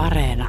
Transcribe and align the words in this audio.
Areena. 0.00 0.48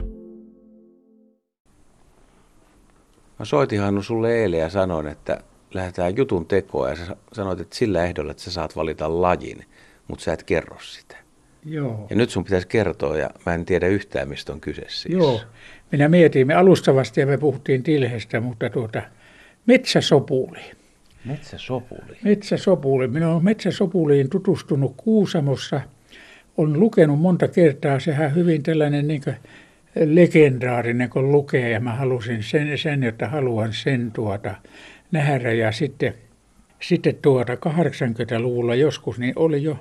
Mä 3.39 3.45
soitin 3.45 3.81
Hannu 3.81 4.03
sulle 4.03 4.33
eilen 4.33 4.59
ja 4.59 4.69
sanoin, 4.69 5.07
että 5.07 5.43
lähdetään 5.73 6.17
jutun 6.17 6.45
tekoon 6.45 6.89
ja 6.89 6.95
sä 6.95 7.15
sanoit, 7.33 7.59
että 7.59 7.75
sillä 7.75 8.05
ehdolla, 8.05 8.31
että 8.31 8.43
sä 8.43 8.51
saat 8.51 8.75
valita 8.75 9.21
lajin, 9.21 9.65
mutta 10.07 10.23
sä 10.23 10.33
et 10.33 10.43
kerro 10.43 10.77
sitä. 10.79 11.17
Joo. 11.65 12.07
Ja 12.09 12.15
nyt 12.15 12.29
sun 12.29 12.43
pitäisi 12.43 12.67
kertoa 12.67 13.17
ja 13.17 13.29
mä 13.45 13.53
en 13.53 13.65
tiedä 13.65 13.87
yhtään, 13.87 14.29
mistä 14.29 14.53
on 14.53 14.61
kyse 14.61 14.85
siis. 14.87 15.13
Joo. 15.13 15.41
Minä 15.91 16.09
mietin, 16.09 16.47
me 16.47 16.53
alustavasti 16.53 17.21
ja 17.21 17.27
me 17.27 17.37
puhuttiin 17.37 17.83
tilhestä, 17.83 18.39
mutta 18.39 18.69
tuota, 18.69 19.01
metsäsopuli. 19.65 20.59
Metsäsopuli. 21.25 22.17
Metsäsopuli. 22.23 23.07
Minä 23.07 23.31
olen 23.31 23.43
metsäsopuliin 23.43 24.29
tutustunut 24.29 24.93
Kuusamossa. 24.97 25.81
Olen 26.57 26.79
lukenut 26.79 27.19
monta 27.19 27.47
kertaa. 27.47 27.99
Sehän 27.99 28.35
hyvin 28.35 28.63
tällainen 28.63 29.07
niin 29.07 29.21
legendaarinen, 29.95 31.09
kun 31.09 31.31
lukee. 31.31 31.69
Ja 31.69 31.79
mä 31.79 31.95
halusin 31.95 32.43
sen, 32.43 32.77
sen 32.77 33.03
jotta 33.03 33.27
haluan 33.27 33.73
sen 33.73 34.11
tuota 34.11 34.55
nähdä. 35.11 35.51
Ja 35.53 35.71
sitten, 35.71 36.13
sitten 36.81 37.15
tuota 37.21 37.53
80-luvulla 37.53 38.75
joskus 38.75 39.19
niin 39.19 39.33
oli 39.35 39.63
jo 39.63 39.77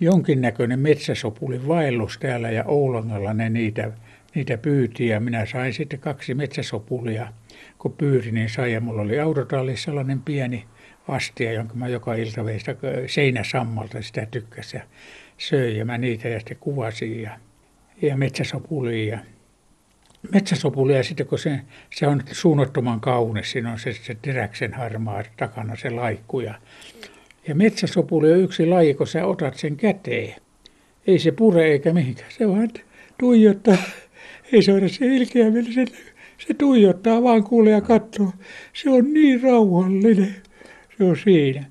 jonkinnäköinen 0.00 0.78
metsäsopuli 0.78 1.68
vaellus 1.68 2.18
täällä 2.18 2.50
ja 2.50 2.64
Oulangalla 2.64 3.34
ne 3.34 3.50
niitä, 3.50 3.92
niitä 4.34 4.58
pyytiin. 4.58 5.10
Ja 5.10 5.20
minä 5.20 5.46
sain 5.46 5.72
sitten 5.72 5.98
kaksi 5.98 6.34
metsäsopulia 6.34 7.28
kun 7.78 7.92
pyysin, 7.92 8.34
niin 8.34 8.48
sai. 8.48 8.72
Ja 8.72 8.80
mulla 8.80 9.02
oli 9.02 9.20
autotallissa 9.20 9.84
sellainen 9.84 10.20
pieni 10.20 10.64
astia, 11.08 11.52
jonka 11.52 11.74
mä 11.74 11.88
joka 11.88 12.14
ilta 12.14 12.44
vein 12.44 12.60
sitä 12.60 12.76
seinäsammalta 13.06 14.02
sitä 14.02 14.26
tykkäsin 14.30 14.78
ja 14.78 14.86
söin. 15.38 15.76
Ja 15.76 15.84
mä 15.84 15.98
niitä 15.98 16.28
ja 16.28 16.38
sitten 16.38 16.56
kuvasin 16.60 17.22
ja, 17.22 17.38
ja 18.02 18.16
metsäsopulia. 18.16 19.12
Ja 19.12 19.18
metsäsopulia 20.32 21.02
sitten, 21.02 21.26
kun 21.26 21.38
se, 21.38 21.60
se 21.94 22.06
on 22.06 22.22
suunnattoman 22.32 23.00
kaunis, 23.00 23.50
siinä 23.50 23.72
on 23.72 23.78
se, 23.78 23.92
se 23.92 24.16
teräksen 24.22 24.74
harmaa 24.74 25.22
takana 25.36 25.76
se 25.76 25.90
laikku. 25.90 26.40
Ja, 26.40 26.54
ja 27.48 27.54
metsäsopuli 27.54 28.32
on 28.32 28.40
yksi 28.40 28.66
laji, 28.66 28.94
kun 28.94 29.06
sä 29.06 29.26
otat 29.26 29.54
sen 29.54 29.76
käteen. 29.76 30.34
Ei 31.06 31.18
se 31.18 31.30
pure 31.30 31.66
eikä 31.66 31.92
mihinkään, 31.92 32.30
se 32.32 32.48
vaan 32.48 32.70
tuijottaa. 33.18 33.76
Ei 34.52 34.62
se 34.62 34.72
ole 34.72 34.88
se 34.88 35.06
ilkeä, 35.06 35.46
se 35.74 35.84
se 36.38 36.54
tuijottaa 36.54 37.22
vaan 37.22 37.44
kuulee 37.44 37.72
ja 37.72 37.80
katsoo. 37.80 38.32
Se 38.72 38.90
on 38.90 39.12
niin 39.12 39.42
rauhallinen. 39.42 40.36
Se 40.98 41.04
on 41.04 41.16
siinä. 41.16 41.64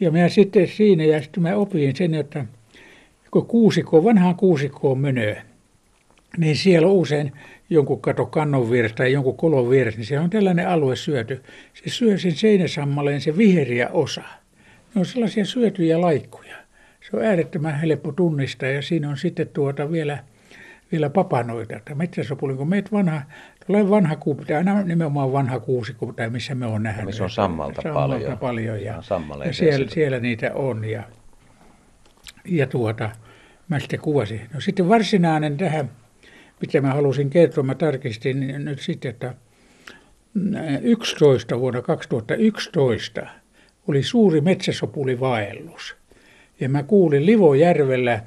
Ja 0.00 0.10
minä 0.10 0.28
sitten 0.28 0.68
siinä 0.68 1.04
ja 1.04 1.22
sitten 1.22 1.42
mä 1.42 1.56
opin 1.56 1.96
sen, 1.96 2.14
että 2.14 2.44
kun 3.30 3.46
kuusikko, 3.46 4.04
vanhaan 4.04 4.36
kuusikkoon 4.36 4.98
menee, 4.98 5.42
niin 6.38 6.56
siellä 6.56 6.88
on 6.88 6.94
usein 6.94 7.32
jonkun 7.70 8.00
kato 8.00 8.26
kannon 8.26 8.70
vieressä 8.70 8.96
tai 8.96 9.12
jonkun 9.12 9.36
kolon 9.36 9.70
vieressä, 9.70 9.98
niin 9.98 10.06
siellä 10.06 10.24
on 10.24 10.30
tällainen 10.30 10.68
alue 10.68 10.96
syöty. 10.96 11.42
Se 11.74 11.90
syö 11.90 12.18
sen 12.18 12.32
seinäsammaleen 12.32 13.20
se 13.20 13.36
viheriä 13.36 13.88
osa. 13.88 14.22
Ne 14.94 14.98
on 14.98 15.06
sellaisia 15.06 15.44
syötyjä 15.44 16.00
laikkuja. 16.00 16.56
Se 17.10 17.16
on 17.16 17.24
äärettömän 17.24 17.80
helppo 17.80 18.12
tunnistaa 18.12 18.68
ja 18.68 18.82
siinä 18.82 19.10
on 19.10 19.16
sitten 19.16 19.48
tuota 19.48 19.92
vielä– 19.92 20.18
vielä 20.92 21.10
papanoita. 21.10 21.76
Että 21.76 21.94
metsäsopuli, 21.94 22.54
kun 22.54 22.68
meet 22.68 22.92
vanha, 22.92 23.22
tulee 23.66 23.90
vanha 23.90 24.16
kuusi, 24.16 24.54
aina 24.54 24.82
nimenomaan 24.82 25.32
vanha 25.32 25.60
kuusikko, 25.60 26.12
tai 26.12 26.30
missä 26.30 26.54
me 26.54 26.66
on 26.66 26.82
nähnyt. 26.82 27.06
Missä 27.06 27.24
on 27.24 27.30
sammalta, 27.30 27.82
sammalta 27.82 28.14
paljon. 28.14 28.38
paljon 28.38 28.82
ja, 28.82 29.02
ja 29.44 29.52
siellä, 29.52 29.90
siellä, 29.90 30.20
niitä 30.20 30.54
on. 30.54 30.84
Ja, 30.84 31.02
ja 32.44 32.66
tuota, 32.66 33.10
mä 33.68 33.78
sitten 33.78 34.00
kuvasin. 34.00 34.40
No 34.54 34.60
sitten 34.60 34.88
varsinainen 34.88 35.56
tähän, 35.56 35.90
mitä 36.60 36.80
mä 36.80 36.94
halusin 36.94 37.30
kertoa, 37.30 37.64
mä 37.64 37.74
tarkistin 37.74 38.64
nyt 38.64 38.80
sitten, 38.80 39.10
että 39.10 39.34
11 40.82 41.60
vuonna 41.60 41.82
2011 41.82 43.26
oli 43.88 44.02
suuri 44.02 44.40
metsäsopulivaellus. 44.40 45.96
Ja 46.60 46.68
mä 46.68 46.82
kuulin 46.82 47.26
Livojärvellä 47.26 48.22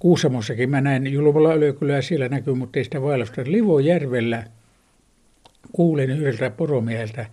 Kuusamossakin 0.00 0.70
mä 0.70 0.80
näin 0.80 1.12
Julmalla 1.12 1.54
Ylökylää 1.54 2.02
siellä 2.02 2.28
näkyy, 2.28 2.54
mutta 2.54 2.78
ei 2.78 2.84
sitä 2.84 3.02
vaellusta. 3.02 3.42
Livojärvellä 3.44 4.44
kuulin 5.72 6.10
yhdeltä 6.10 6.50
poromieheltä. 6.50 7.26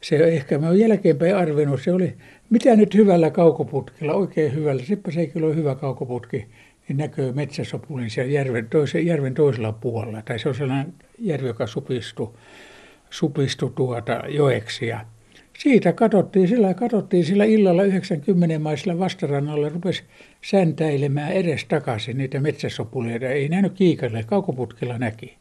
Se 0.00 0.16
ehkä 0.16 0.58
mä 0.58 0.66
oon 0.66 0.78
jälkeenpäin 0.78 1.36
arvioinut, 1.36 1.82
se 1.82 1.92
oli 1.92 2.14
mitä 2.50 2.76
nyt 2.76 2.94
hyvällä 2.94 3.30
kaukoputkella, 3.30 4.14
oikein 4.14 4.54
hyvällä. 4.54 4.82
Seppä 4.84 5.10
se 5.10 5.20
ei 5.20 5.26
kyllä 5.26 5.46
ole 5.46 5.56
hyvä 5.56 5.74
kaukoputki, 5.74 6.46
niin 6.88 6.96
näkyy 6.96 7.32
metsäsopulin 7.32 8.10
siellä 8.10 8.32
järven, 8.32 8.68
toisen, 8.68 9.06
järven 9.06 9.34
toisella 9.34 9.72
puolella. 9.72 10.22
Tai 10.22 10.38
se 10.38 10.48
on 10.48 10.54
sellainen 10.54 10.94
järvi, 11.18 11.46
joka 11.46 11.66
supistui, 11.66 12.30
supistui 13.10 13.72
tuota 13.74 14.22
joeksi. 14.28 14.86
Ja 14.86 15.06
siitä 15.58 15.92
katsottiin 15.92 16.48
sillä, 16.48 16.74
katsottiin 16.74 17.24
sillä 17.24 17.44
illalla 17.44 17.82
90 17.82 18.58
maisilla 18.58 18.98
vastarannalla, 18.98 19.68
rupesi 19.68 20.02
säntäilemään 20.42 21.32
edes 21.32 21.64
takaisin 21.64 22.18
niitä 22.18 22.40
metsäsopuleita. 22.40 23.26
Ei 23.26 23.48
nähnyt 23.48 23.72
kiikalle, 23.72 24.22
kaukoputkilla 24.22 24.98
näki. 24.98 25.36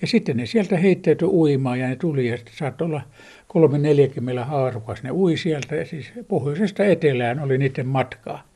Ja 0.00 0.06
sitten 0.06 0.36
ne 0.36 0.46
sieltä 0.46 0.76
heittäytyi 0.76 1.28
uimaan 1.28 1.80
ja 1.80 1.88
ne 1.88 1.96
tuli 1.96 2.28
ja 2.28 2.38
saattoi 2.52 2.86
olla 2.86 3.00
kolme 3.48 3.78
neljäkymmentä 3.78 4.44
haarukas. 4.44 5.02
Ne 5.02 5.10
ui 5.12 5.36
sieltä 5.36 5.76
ja 5.76 5.86
siis 5.86 6.12
pohjoisesta 6.28 6.84
etelään 6.84 7.40
oli 7.40 7.58
niiden 7.58 7.86
matkaa. 7.86 8.48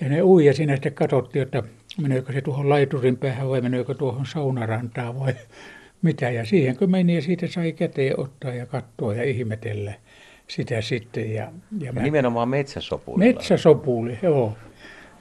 Ja 0.00 0.08
ne 0.08 0.22
ui 0.22 0.46
ja 0.46 0.54
siinä 0.54 0.76
sitten 0.76 0.94
katsottiin, 0.94 1.42
että 1.42 1.62
meneekö 2.00 2.32
se 2.32 2.40
tuohon 2.40 2.68
laiturin 2.68 3.16
päähän 3.16 3.48
vai 3.48 3.60
meneekö 3.60 3.94
tuohon 3.94 4.26
saunarantaan 4.26 5.20
vai 5.20 5.34
mitä. 6.02 6.30
Ja 6.30 6.44
siihen 6.44 6.76
kun 6.76 6.90
meni 6.90 7.14
ja 7.14 7.22
siitä 7.22 7.46
sai 7.46 7.72
käteen 7.72 8.20
ottaa 8.20 8.54
ja 8.54 8.66
katsoa 8.66 9.14
ja 9.14 9.24
ihmetellä 9.24 9.94
sitä 10.48 10.80
sitten. 10.80 11.34
Ja, 11.34 11.42
ja, 11.42 11.86
ja 11.86 11.92
mä, 11.92 12.02
nimenomaan 12.02 12.48
metsäsopuli. 12.48 13.18
Metsäsopuli, 13.18 14.18
joo. 14.22 14.56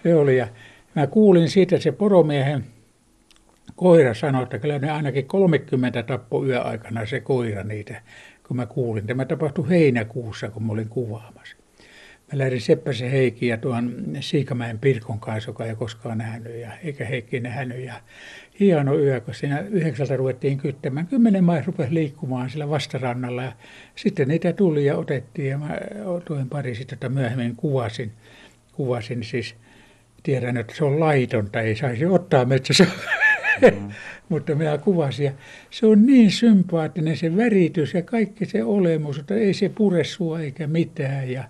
Se 0.04 0.16
oli. 0.16 0.38
Ja 0.38 0.48
mä 0.96 1.08
kuulin 1.08 1.50
siitä 1.50 1.80
se 1.80 1.92
poromiehen 1.92 2.66
koira 3.76 4.14
sanoi, 4.14 4.44
että 4.44 4.60
kyllä 4.60 4.80
ne 4.80 4.92
ainakin 4.92 5.26
30 5.26 6.04
tappo 6.04 6.46
yöaikana 6.46 7.06
se 7.06 7.20
koira 7.20 7.64
niitä, 7.64 8.02
kun 8.48 8.58
mä 8.58 8.66
kuulin. 8.66 9.08
Tämä 9.08 9.26
tapahtui 9.26 9.70
heinäkuussa, 9.70 10.50
kun 10.50 10.64
mä 10.64 10.74
olin 10.74 10.90
kuvaamassa. 10.90 11.56
Mä 12.32 12.40
lähdin 12.40 12.62
Seppäsen 12.62 13.12
Heikki 13.12 13.48
ja 13.48 13.58
tuon 13.58 14.04
Siikamäen 14.20 14.80
Pirkon 14.80 15.20
kanssa, 15.20 15.50
joka 15.50 15.66
ei 15.66 15.76
koskaan 15.76 16.18
nähnyt, 16.18 16.56
ja 16.56 16.72
eikä 16.84 17.06
Heikki 17.06 17.40
nähnyt. 17.40 17.80
Ja 17.80 17.94
hieno 18.60 19.00
yö, 19.00 19.22
kun 19.22 19.34
siinä 19.34 19.60
yhdeksältä 19.60 20.18
ruvettiin 20.18 20.58
kyttämään. 20.58 21.08
Kymmenen 21.08 21.44
maissa 21.44 21.68
rupesi 21.68 21.94
liikkumaan 21.94 22.50
sillä 22.50 22.70
vastarannalla 22.70 23.44
ja 23.44 23.52
sitten 23.96 24.28
niitä 24.28 24.54
tuli 24.54 24.86
ja 24.86 24.98
otettiin 24.98 25.50
ja 25.50 25.58
mä 25.58 25.78
tuin 26.26 26.50
pari 26.50 26.76
sitten, 26.76 26.96
jota 26.96 27.10
myöhemmin 27.10 27.56
kuvasin. 27.56 28.12
Kuvasin 28.72 29.24
siis, 29.24 29.56
tiedän, 30.24 30.58
että 30.58 30.76
se 30.76 30.86
on 30.86 31.00
laitonta, 31.00 31.62
ei 31.62 31.76
saisi 31.76 32.06
ottaa 32.06 32.46
metsässä. 32.46 32.86
Mm. 33.62 33.90
Mutta 34.30 34.56
minä 34.56 34.78
kuvasin 34.78 35.26
ja 35.26 35.32
se 35.72 35.86
on 35.86 36.06
niin 36.06 36.32
sympaattinen 36.32 37.18
se 37.18 37.38
väritys 37.38 37.94
ja 37.94 38.02
kaikki 38.02 38.46
se 38.46 38.64
olemus, 38.64 39.18
että 39.20 39.36
ei 39.36 39.54
se 39.54 39.70
pure 39.70 40.04
sua 40.04 40.40
eikä 40.40 40.68
mitään. 40.68 41.32
Ja, 41.32 41.44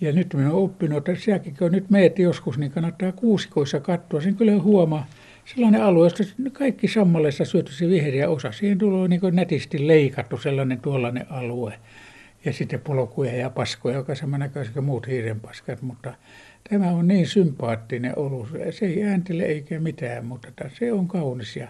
ja 0.00 0.12
nyt 0.12 0.34
minä 0.34 0.50
olen 0.50 0.64
oppinut, 0.64 1.08
että 1.08 1.22
sielläkin 1.22 1.56
kun 1.58 1.72
nyt 1.72 1.90
meet 1.90 2.18
joskus, 2.18 2.58
niin 2.58 2.70
kannattaa 2.70 3.12
kuusikoissa 3.12 3.80
katsoa. 3.80 4.20
Sen 4.20 4.36
kyllä 4.36 4.62
huomaa, 4.62 5.06
sellainen 5.44 5.82
alue, 5.82 6.06
josta 6.06 6.24
kaikki 6.52 6.88
sammaleissa 6.88 7.44
syöty 7.44 7.72
se 7.72 7.88
vihreä 7.88 8.28
osa. 8.28 8.52
Siihen 8.52 8.78
tulee 8.78 9.08
niin 9.08 9.20
nätisti 9.32 9.86
leikattu 9.86 10.38
sellainen 10.38 10.80
tuollainen 10.80 11.26
alue. 11.30 11.72
Ja 12.44 12.52
sitten 12.52 12.80
polkuja 12.80 13.36
ja 13.36 13.50
paskoja, 13.50 13.96
joka 13.96 14.14
samannäköisiä 14.14 14.74
kuin 14.74 14.84
muut 14.84 15.06
hiirenpaskat, 15.06 15.82
mutta 15.82 16.14
tämä 16.70 16.90
on 16.90 17.08
niin 17.08 17.26
sympaattinen 17.26 18.12
ollut. 18.18 18.48
Se 18.70 18.86
ei 18.86 19.04
ääntele 19.04 19.42
eikä 19.42 19.80
mitään, 19.80 20.26
mutta 20.26 20.48
se 20.78 20.92
on 20.92 21.08
kaunis 21.08 21.56
ja 21.56 21.68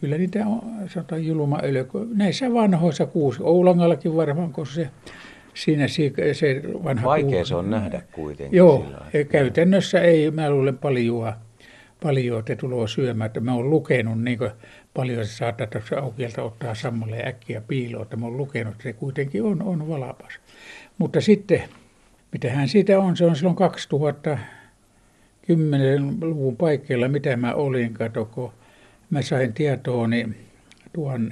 kyllä 0.00 0.18
niitä 0.18 0.46
on, 0.46 0.60
sanotaan 0.88 1.26
julma 1.26 1.60
öljy. 1.62 1.86
Näissä 2.14 2.52
vanhoissa 2.52 3.06
kuusi, 3.06 3.42
Oulangallakin 3.42 4.16
varmaan, 4.16 4.52
kun 4.52 4.66
se 4.66 4.90
siinä 5.58 5.88
se 5.88 6.12
vanha 6.84 7.04
Vaikea 7.04 7.44
se 7.44 7.54
on 7.54 7.70
nähdä 7.70 8.02
kuitenkin. 8.12 8.56
Joo, 8.56 8.86
sillä, 9.12 9.24
käytännössä 9.24 10.00
ei, 10.00 10.30
mä 10.30 10.50
luulen 10.50 10.78
paljoa 10.78 11.36
paljon 12.02 12.44
te 12.44 12.56
tulee 12.56 12.88
syömään. 12.88 13.26
Että 13.26 13.40
mä 13.40 13.54
oon 13.54 13.70
lukenut 13.70 14.22
niin 14.22 14.38
paljon, 14.94 15.22
että 15.22 15.34
saattaa 15.34 15.66
tuossa 15.66 15.98
aukielta 15.98 16.42
ottaa 16.42 16.74
sammalle 16.74 17.26
äkkiä 17.26 17.60
piiloon, 17.60 18.02
että 18.02 18.16
mä 18.16 18.26
oon 18.26 18.36
lukenut, 18.36 18.72
että 18.72 18.82
se 18.82 18.92
kuitenkin 18.92 19.42
on, 19.42 19.62
on 19.62 19.88
valapas. 19.88 20.32
Mutta 20.98 21.20
sitten, 21.20 21.62
mitä 22.32 22.50
hän 22.50 22.68
siitä 22.68 22.98
on, 22.98 23.16
se 23.16 23.24
on 23.24 23.36
silloin 23.36 23.56
2010-luvun 23.56 26.56
paikkeilla, 26.56 27.08
mitä 27.08 27.36
mä 27.36 27.54
olin, 27.54 27.94
kato, 27.94 28.24
kun 28.24 28.52
mä 29.10 29.22
sain 29.22 29.52
tietoa, 29.52 30.08
niin 30.08 30.36
tuon 30.92 31.30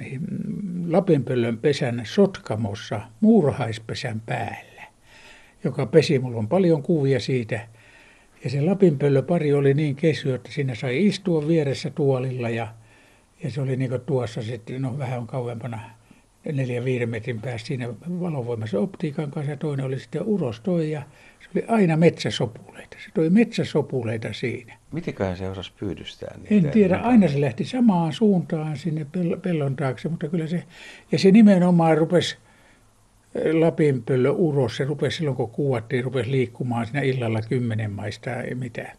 Lapinpöllön 0.91 1.57
pesän 1.57 2.01
Sotkamossa 2.05 3.01
muurahaispesän 3.21 4.21
päällä, 4.25 4.83
joka 5.63 5.85
pesi, 5.85 6.19
mulla 6.19 6.37
on 6.37 6.47
paljon 6.47 6.83
kuvia 6.83 7.19
siitä– 7.19 7.59
ja 8.43 8.49
se 8.49 8.61
Lapinpöllö 8.61 9.21
pari 9.21 9.53
oli 9.53 9.73
niin 9.73 9.95
kesy, 9.95 10.33
että 10.33 10.51
siinä 10.51 10.75
sai 10.75 11.05
istua 11.05 11.47
vieressä 11.47 11.89
tuolilla 11.89 12.49
ja, 12.49 12.67
Ja 13.43 13.51
se 13.51 13.61
oli 13.61 13.75
niin 13.75 13.89
kuin 13.89 14.01
tuossa 14.01 14.41
sitten, 14.41 14.81
no 14.81 14.97
vähän 14.97 15.19
on 15.19 15.27
kauempana, 15.27 15.79
neljä 16.45 16.85
viiden 16.85 17.09
metrin 17.09 17.41
päässä 17.41 17.67
siinä 17.67 17.89
valovoimassa 18.19 18.79
optiikan 18.79 19.31
kanssa 19.31 19.51
ja 19.51 19.57
toinen 19.57 19.85
oli 19.85 19.99
sitten 19.99 20.23
uros 20.23 20.59
toi 20.59 20.91
ja 20.91 21.01
se 21.39 21.49
oli 21.55 21.65
aina 21.67 21.97
metsäsopuleita. 21.97 22.97
Se 23.05 23.11
toi 23.13 23.29
metsäsopuleita 23.29 24.33
siinä. 24.33 24.77
Mitenköhän 24.91 25.37
se 25.37 25.49
osasi 25.49 25.73
pyydystää 25.79 26.37
niitä? 26.37 26.67
En 26.67 26.73
tiedä, 26.73 26.97
aina 26.97 27.27
se 27.27 27.41
lähti 27.41 27.63
samaan 27.65 28.13
suuntaan 28.13 28.77
sinne 28.77 29.05
pellon 29.41 29.75
taakse, 29.75 30.09
mutta 30.09 30.27
kyllä 30.27 30.47
se, 30.47 30.63
ja 31.11 31.19
se 31.19 31.31
nimenomaan 31.31 31.97
rupesi 31.97 32.37
Lapinpöllö 33.59 34.31
uros, 34.31 34.77
se 34.77 34.83
rupesi 34.83 35.17
silloin 35.17 35.37
kun 35.37 35.49
kuvattiin, 35.49 36.03
rupesi 36.03 36.31
liikkumaan 36.31 36.85
siinä 36.85 37.01
illalla 37.01 37.41
kymmenen 37.41 37.91
maista 37.91 38.29
ja 38.29 38.55
mitä. 38.55 38.93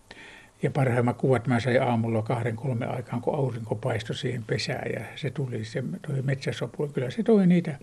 Ja 0.62 0.70
parhaimmat 0.70 1.16
kuvat 1.16 1.46
mä 1.46 1.60
sain 1.60 1.82
aamulla 1.82 2.22
kahden 2.22 2.56
kolme 2.56 2.86
aikaan, 2.86 3.22
kun 3.22 3.34
aurinko 3.34 3.74
paistoi 3.74 4.16
siihen 4.16 4.44
pesään 4.46 4.90
ja 4.92 5.00
se 5.16 5.30
tuli 5.30 5.64
se 5.64 5.84
toi 6.06 6.22
metsäsopu. 6.22 6.88
Kyllä 6.88 7.10
se 7.10 7.22
toi 7.22 7.46
niitä 7.46 7.78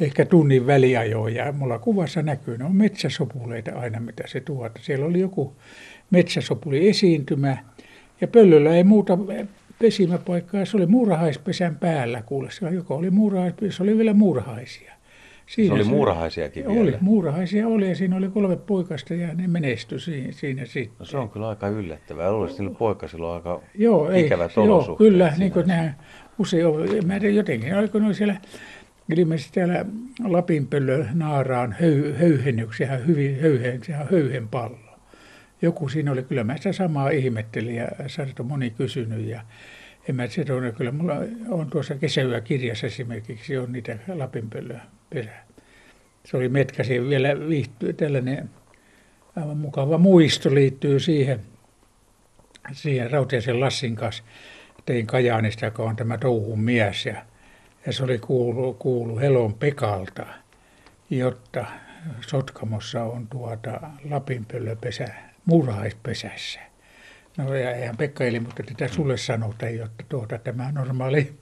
ehkä 0.00 0.24
tunnin 0.24 0.66
väliajoja. 0.66 1.52
Mulla 1.52 1.78
kuvassa 1.78 2.22
näkyy, 2.22 2.58
ne 2.58 2.64
on 2.64 2.76
metsäsopuleita 2.76 3.78
aina 3.78 4.00
mitä 4.00 4.22
se 4.26 4.40
tuota. 4.40 4.80
Siellä 4.82 5.06
oli 5.06 5.20
joku 5.20 5.56
metsäsopuli 6.10 6.88
esiintymä 6.88 7.56
ja 8.20 8.28
pöllöllä 8.28 8.74
ei 8.74 8.84
muuta 8.84 9.18
pesimäpaikkaa. 9.78 10.64
Se 10.64 10.76
oli 10.76 10.86
muurahaispesän 10.86 11.76
päällä 11.76 12.22
kuule. 12.22 12.50
Se 12.50 12.68
joko 12.68 12.96
oli 12.96 13.10
muurahaispesä, 13.10 13.76
se 13.76 13.82
oli 13.82 13.98
vielä 13.98 14.14
muurahaisia. 14.14 14.92
Siinä 15.46 15.68
se 15.68 15.74
oli 15.74 15.84
muurahaisiakin 15.84 16.68
oli, 16.68 16.84
vielä. 16.84 16.98
muurahaisia 17.00 17.68
oli 17.68 17.88
ja 17.88 17.96
siinä 17.96 18.16
oli 18.16 18.28
kolme 18.28 18.56
poikasta 18.56 19.14
ja 19.14 19.34
ne 19.34 19.48
menestyi 19.48 20.00
siinä, 20.00 20.32
siinä 20.32 20.66
sitten. 20.66 20.96
No 20.98 21.04
se 21.04 21.16
on 21.16 21.30
kyllä 21.30 21.48
aika 21.48 21.68
yllättävää. 21.68 22.30
Olisi 22.30 22.58
niillä 22.62 22.78
poikasilla 22.78 23.34
aika 23.34 23.60
joo, 23.74 24.10
ei, 24.10 24.26
ikävät 24.26 24.56
Joo, 24.56 24.96
kyllä, 24.96 25.32
niin 25.38 25.52
kuin 25.52 25.66
nämä 25.66 25.94
usein 26.38 26.66
on. 26.66 26.88
Mä 27.06 27.16
en 27.16 27.36
jotenkin, 27.36 27.76
oliko 27.76 27.98
ne 27.98 28.14
siellä 28.14 28.36
ilmeisesti 29.16 29.54
täällä 29.54 29.84
Lapinpöllö 30.24 31.06
naaraan 31.14 31.76
höy, 31.80 32.14
höyhennyksiä, 32.18 32.96
hyvin 32.96 33.40
höyhen, 33.40 33.80
höyhen 34.10 34.48
pallo. 34.48 34.98
Joku 35.62 35.88
siinä 35.88 36.12
oli, 36.12 36.22
kyllä 36.22 36.44
mä 36.44 36.56
sitä 36.56 36.72
samaa 36.72 37.10
ihmettelin 37.10 37.74
ja 37.74 37.88
on 38.38 38.46
moni 38.46 38.70
kysynyt 38.70 39.26
ja 39.26 39.42
en 40.08 40.16
mä 40.16 40.22
ole, 40.56 40.72
kyllä 40.72 40.92
mulla 40.92 41.14
on 41.48 41.70
tuossa 41.70 41.94
kesäyö 41.94 42.40
kirjassa 42.40 42.86
esimerkiksi 42.86 43.58
on 43.58 43.72
niitä 43.72 43.98
Lapinpöllöä 44.14 44.80
perä. 45.14 45.44
Se 46.24 46.36
oli 46.36 46.48
metkäsi 46.48 47.08
vielä 47.08 47.48
viihtyy, 47.48 47.92
tällainen 47.92 48.50
aivan 49.36 49.56
mukava 49.56 49.98
muisto 49.98 50.54
liittyy 50.54 51.00
siihen, 51.00 51.40
siihen 52.72 53.10
Rautiaisen 53.10 53.60
Lassin 53.60 53.96
kanssa. 53.96 54.24
Tein 54.86 55.06
Kajaanista, 55.06 55.64
joka 55.64 55.82
on 55.82 55.96
tämä 55.96 56.18
touhun 56.18 56.60
mies 56.60 57.06
ja, 57.06 57.24
ja 57.86 57.92
se 57.92 58.04
oli 58.04 58.18
kuulu, 58.18 58.74
kuulu 58.74 59.18
Helon 59.18 59.54
Pekalta, 59.54 60.26
jotta 61.10 61.66
Sotkamossa 62.20 63.02
on 63.02 63.26
tuota 63.26 63.80
Lapinpöllöpesä 64.10 65.08
murhaispesässä. 65.44 66.60
No 67.36 67.54
ja 67.54 67.70
eihän 67.70 67.96
Pekka 67.96 68.24
eli, 68.24 68.40
mutta 68.40 68.62
tätä 68.62 68.94
sulle 68.94 69.16
sanota, 69.16 69.68
jotta 69.68 70.04
tuota, 70.08 70.38
tämä 70.38 70.72
normaali, 70.72 71.34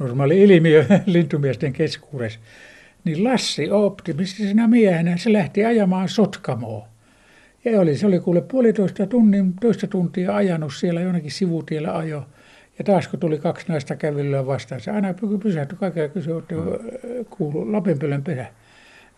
normaali 0.00 0.42
ilmiö 0.42 0.86
lintumiesten 1.06 1.72
keskuudessa 1.72 2.40
niin 3.04 3.24
Lassi 3.24 3.70
optimistisena 3.70 4.68
miehenä 4.68 5.16
se 5.16 5.32
lähti 5.32 5.64
ajamaan 5.64 6.08
Sotkamoa. 6.08 6.88
Ja 7.64 7.80
oli, 7.80 7.96
se 7.96 8.06
oli 8.06 8.20
kuule 8.20 8.40
puolitoista 8.40 9.06
tunnin, 9.06 9.54
toista 9.60 9.86
tuntia 9.86 10.36
ajanut 10.36 10.74
siellä 10.74 11.00
jonnekin 11.00 11.30
sivutiellä 11.30 11.96
ajo. 11.96 12.26
Ja 12.78 12.84
taas 12.84 13.08
kun 13.08 13.20
tuli 13.20 13.38
kaksi 13.38 13.66
naista 13.68 13.96
kävelyä 13.96 14.46
vastaan, 14.46 14.80
se 14.80 14.90
aina 14.90 15.14
pysähtyi 15.42 15.78
kaikkea 15.78 16.08
kysyi, 16.08 16.38
että 16.38 16.54
kuulu 17.30 17.72
Lapinpölön 17.72 18.22
perä. 18.22 18.46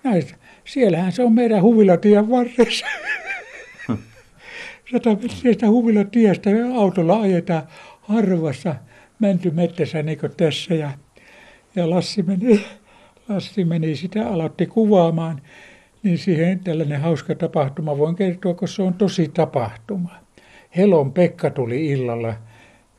Näistä, 0.04 0.34
siellähän 0.64 1.12
se 1.12 1.22
on 1.22 1.32
meidän 1.32 1.62
huvilatien 1.62 2.30
varressa. 2.30 2.86
Sata 4.92 5.10
metriä 5.44 5.70
huvilatiestä 5.70 6.50
autolla 6.74 7.20
ajetaan 7.20 7.62
harvassa 8.00 8.74
mäntymettässä 9.18 10.02
niin 10.02 10.18
kuin 10.18 10.32
tässä. 10.36 10.74
Ja, 10.74 10.90
ja 11.76 11.90
Lassi 11.90 12.22
meni 12.22 12.64
Lassi 13.28 13.64
meni 13.64 13.96
sitä, 13.96 14.28
aloitti 14.28 14.66
kuvaamaan, 14.66 15.40
niin 16.02 16.18
siihen 16.18 16.60
tällainen 16.60 17.00
hauska 17.00 17.34
tapahtuma. 17.34 17.98
Voin 17.98 18.16
kertoa, 18.16 18.54
kun 18.54 18.68
se 18.68 18.82
on 18.82 18.94
tosi 18.94 19.28
tapahtuma. 19.34 20.14
Helon 20.76 21.12
Pekka 21.12 21.50
tuli 21.50 21.86
illalla 21.86 22.34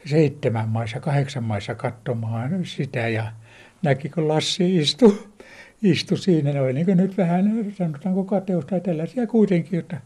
seitsemän 0.06 0.70
maissa, 0.70 1.00
kahdeksan 1.00 1.44
maissa 1.44 1.76
katsomaan 1.76 2.66
sitä 2.66 3.08
ja 3.08 3.32
näki, 3.82 4.10
kun 4.10 4.28
Lassi 4.28 4.78
istui, 4.78 5.18
istui 5.84 6.18
siinä. 6.18 6.62
Oli 6.62 6.74
niin 6.74 6.98
nyt 6.98 7.18
vähän, 7.18 7.66
sanotaanko 7.78 8.24
kateus 8.24 8.66
tai 8.66 8.82
tällaisia 8.82 9.28
kuitenkin, 9.28 9.80
että 9.80 10.02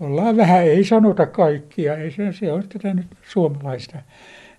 ollaan 0.00 0.36
vähän, 0.36 0.62
ei 0.62 0.84
sanota 0.84 1.26
kaikkia, 1.26 1.96
ei 1.96 2.10
se, 2.10 2.32
se 2.32 2.52
on 2.52 2.68
tätä 2.68 2.94
nyt 2.94 3.06
suomalaista. 3.28 3.98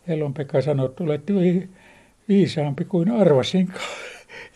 Helon 0.07 0.33
Pekka 0.33 0.61
sanoi, 0.61 0.85
että 0.85 1.03
olette 1.03 1.33
viisaampi 2.27 2.85
kuin 2.85 3.11
arvasinkaan. 3.11 3.85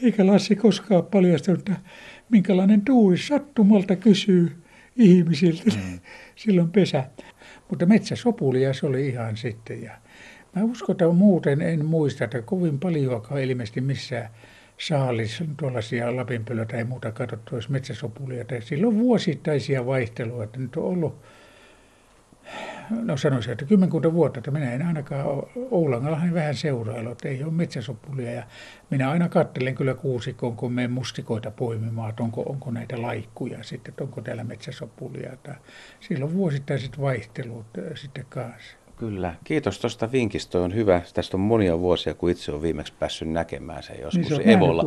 Eikä 0.04 0.28
Lassi 0.28 0.56
koskaan 0.56 1.06
paljastanut, 1.06 1.60
että 1.60 1.81
minkälainen 2.30 2.81
tuuli 2.81 3.18
sattumalta 3.18 3.96
kysyy 3.96 4.51
ihmisiltä 4.96 5.63
mm. 5.75 6.00
silloin 6.36 6.72
pesä. 6.72 7.04
Mutta 7.69 7.86
metsäsopulia 7.86 8.74
se 8.74 8.86
oli 8.86 9.07
ihan 9.07 9.38
sitten. 9.38 9.84
Ja 9.84 9.92
mä 10.56 10.63
uskon, 10.63 10.94
että 10.94 11.10
muuten 11.10 11.62
en 11.62 11.86
muista, 11.86 12.24
että 12.24 12.42
kovin 12.42 12.80
paljonkaan 12.80 13.42
ilmeisesti 13.42 13.81
missään 13.81 14.30
saalis 14.78 15.44
tuollaisia 15.57 16.16
lapinpölöitä 16.16 16.72
tai 16.72 16.84
muuta 16.84 17.12
katsottu, 17.12 17.56
jos 17.56 17.69
metsäsopulia. 17.69 18.45
Tai 18.45 18.62
silloin 18.62 19.00
vuosittaisia 19.00 19.86
vaihteluja, 19.86 20.44
että 20.44 20.60
nyt 20.60 20.75
on 20.75 20.84
ollut 20.84 21.22
no 22.91 23.18
sanoisin, 23.18 23.51
että 23.51 23.65
kymmenkunta 23.65 24.13
vuotta, 24.13 24.39
että 24.39 24.51
minä 24.51 24.74
en 24.74 24.86
ainakaan 24.86 25.25
Oulangallahan 25.71 26.33
vähän 26.33 26.56
seurailu, 26.56 27.12
että 27.12 27.30
ei 27.30 27.44
ole 27.44 27.53
metsäsopulia. 27.53 28.31
Ja 28.31 28.44
minä 28.89 29.09
aina 29.09 29.30
katselen 29.30 29.75
kyllä 29.75 29.94
kuusikon, 29.94 30.56
kun 30.56 30.74
menen 30.74 30.91
mustikoita 30.91 31.51
poimimaan, 31.51 32.09
että 32.09 32.24
onko, 32.24 32.41
onko 32.41 32.71
näitä 32.71 33.01
laikkuja 33.01 33.63
sitten, 33.63 33.91
että 33.91 34.03
onko 34.03 34.21
täällä 34.21 34.44
metsäsopulia. 34.44 35.33
Että 35.33 35.56
silloin 36.00 36.33
vuosittaiset 36.33 37.01
vaihtelut 37.01 37.65
sitten 37.95 38.25
kanssa. 38.30 38.77
Kyllä. 39.00 39.33
Kiitos 39.44 39.80
tuosta 39.80 40.12
vinkistä. 40.12 40.59
on 40.59 40.75
hyvä. 40.75 41.01
Tästä 41.13 41.38
on 41.38 41.42
monia 41.42 41.80
vuosia, 41.80 42.13
kun 42.13 42.30
itse 42.30 42.51
olen 42.51 42.62
viimeksi 42.62 42.94
päässyt 42.99 43.30
näkemään 43.30 43.83
sen 43.83 43.99
joskus. 44.02 44.30
Niin 44.30 44.44
se 44.44 44.52
Evola, 44.52 44.83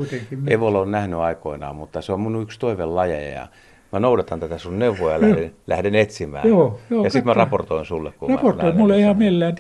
Evola 0.46 0.80
on 0.80 0.90
nähnyt 0.90 1.18
aikoinaan, 1.18 1.76
mutta 1.76 2.02
se 2.02 2.12
on 2.12 2.20
mun 2.20 2.42
yksi 2.42 2.58
toivelajeja. 2.58 3.34
Ja 3.34 3.48
mä 3.92 4.00
noudatan 4.00 4.40
tätä 4.40 4.58
sun 4.58 4.78
neuvoja 4.78 5.14
ja 5.14 5.20
lähden, 5.20 5.54
lähden 5.66 5.94
etsimään. 5.94 6.48
Joo, 6.48 6.80
joo, 6.90 7.04
ja 7.04 7.10
sitten 7.10 7.26
mä 7.26 7.34
raportoin 7.34 7.86
sulle. 7.86 8.12
Kun 8.18 8.30
Raportoin 8.30 8.76
mulle 8.76 8.98
ihan 8.98 9.16
millään. 9.16 9.54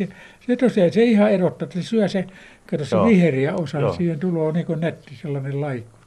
Se 0.46 0.56
tosiaan, 0.56 0.92
se 0.92 1.04
ihan 1.04 1.30
erottaa, 1.30 1.66
että 1.66 1.80
se 1.80 1.88
syö 1.88 2.08
se, 2.08 2.24
kato 2.70 2.84
se 2.84 2.96
viheriä 2.96 3.54
osa, 3.54 3.92
siihen 3.92 4.18
tulee 4.18 4.52
niin 4.52 4.80
nätti 4.80 5.16
sellainen 5.22 5.60
laiku. 5.60 6.01